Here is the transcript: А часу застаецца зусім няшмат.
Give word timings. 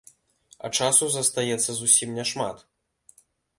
А 0.67 0.71
часу 0.85 1.09
застаецца 1.17 1.71
зусім 1.83 2.17
няшмат. 2.19 2.67